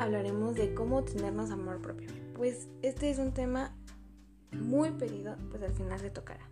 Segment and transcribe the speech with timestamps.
[0.00, 2.08] hablaremos de cómo tenernos amor propio.
[2.34, 3.74] Pues este es un tema
[4.52, 6.48] muy pedido, pues al final se tocará.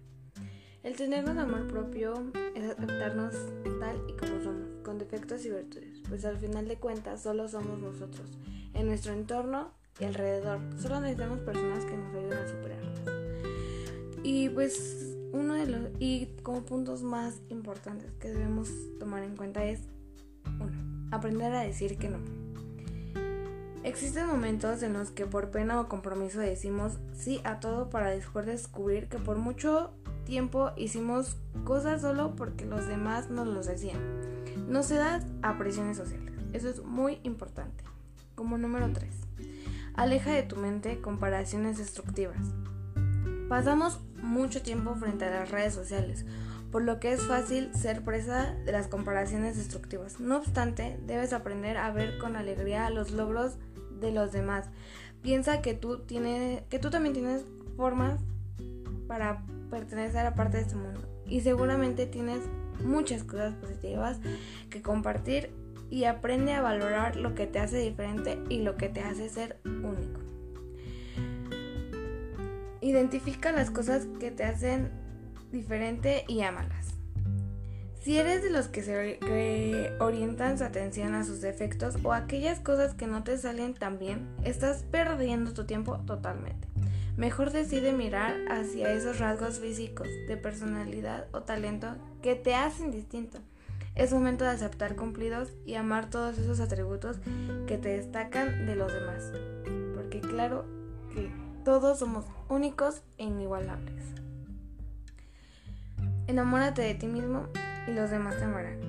[0.83, 3.35] El tenernos amor propio es aceptarnos
[3.81, 7.81] tal y como somos, con defectos y virtudes, pues al final de cuentas solo somos
[7.81, 8.31] nosotros,
[8.75, 10.61] en nuestro entorno y alrededor.
[10.79, 13.01] Solo necesitamos personas que nos ayuden a superarnos.
[14.23, 19.65] Y pues uno de los y como puntos más importantes que debemos tomar en cuenta
[19.65, 19.81] es
[21.11, 22.19] aprender a decir que no.
[23.85, 28.45] Existen momentos en los que por pena o compromiso decimos sí a todo para después
[28.45, 29.93] descubrir que por mucho
[30.25, 34.01] tiempo hicimos cosas solo porque los demás nos los decían.
[34.69, 36.35] No se da a presiones sociales.
[36.53, 37.85] Eso es muy importante.
[38.35, 39.15] Como número 3.
[39.95, 42.37] Aleja de tu mente comparaciones destructivas.
[43.49, 46.27] Pasamos mucho tiempo frente a las redes sociales,
[46.71, 50.21] por lo que es fácil ser presa de las comparaciones destructivas.
[50.21, 53.57] No obstante, debes aprender a ver con alegría los logros
[54.01, 54.69] de los demás.
[55.23, 57.45] Piensa que tú, tienes, que tú también tienes
[57.77, 58.21] formas
[59.07, 62.41] para pertenecer a parte de este mundo y seguramente tienes
[62.85, 64.19] muchas cosas positivas
[64.71, 65.51] que compartir
[65.91, 69.59] y aprende a valorar lo que te hace diferente y lo que te hace ser
[69.65, 70.21] único.
[72.81, 74.91] Identifica las cosas que te hacen
[75.53, 76.95] diferente y ámalas.
[78.01, 82.95] Si eres de los que se orientan su atención a sus defectos o aquellas cosas
[82.95, 86.69] que no te salen tan bien, estás perdiendo tu tiempo totalmente.
[87.17, 93.41] Mejor decide mirar hacia esos rasgos físicos, de personalidad o talento que te hacen distinto
[93.97, 97.17] es momento de aceptar cumplidos y amar todos esos atributos
[97.67, 99.33] que te destacan de los demás.
[99.95, 100.67] Porque claro
[101.15, 101.31] que
[101.65, 104.05] todos somos únicos e inigualables.
[106.29, 107.49] Enamórate de ti mismo
[107.87, 108.81] y los demás te amarán.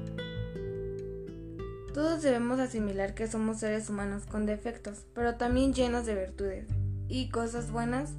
[1.94, 6.68] Todos debemos asimilar que somos seres humanos con defectos, pero también llenos de virtudes
[7.08, 8.14] y cosas buenas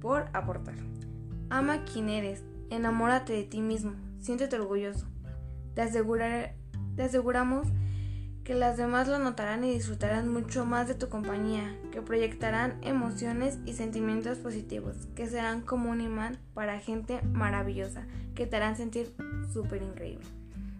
[0.00, 0.74] por aportar.
[1.48, 5.06] Ama quien eres, enamórate de ti mismo, siéntete orgulloso.
[5.74, 5.82] Te,
[7.02, 7.68] aseguramos
[8.44, 13.58] que las demás lo notarán y disfrutarán mucho más de tu compañía, que proyectarán emociones
[13.66, 19.14] y sentimientos positivos, que serán como un imán para gente maravillosa, que te harán sentir
[19.52, 20.26] súper increíble.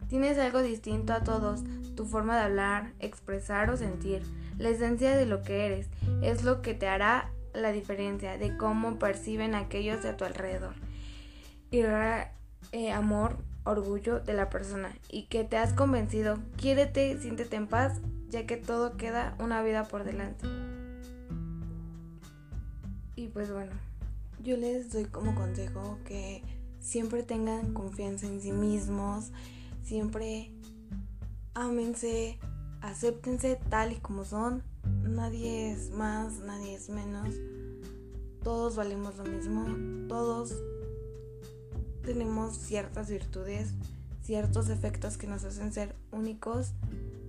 [0.08, 1.62] Tienes algo distinto a todos,
[1.94, 4.22] tu forma de hablar, expresar o sentir,
[4.58, 5.88] la esencia de lo que eres,
[6.20, 10.74] es lo que te hará la diferencia de cómo perciben aquellos de tu alrededor.
[11.70, 11.80] Y
[12.72, 16.38] eh, amor, orgullo de la persona y que te has convencido.
[16.56, 20.46] Quiérete, siéntete en paz, ya que todo queda una vida por delante.
[23.14, 23.72] Y pues bueno,
[24.42, 26.42] yo les doy como consejo que
[26.80, 29.30] siempre tengan confianza en sí mismos,
[29.84, 30.50] siempre
[31.54, 32.38] ámense,
[32.80, 34.62] acéptense tal y como son.
[35.02, 37.34] Nadie es más, nadie es menos.
[38.42, 39.66] Todos valemos lo mismo,
[40.08, 40.52] todos
[42.02, 43.74] tenemos ciertas virtudes,
[44.22, 46.72] ciertos efectos que nos hacen ser únicos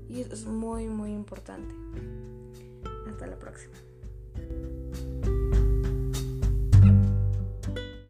[0.09, 1.73] y eso es muy muy importante.
[3.07, 3.75] Hasta la próxima.